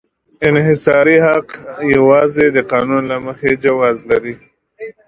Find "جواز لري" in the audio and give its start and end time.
3.65-4.33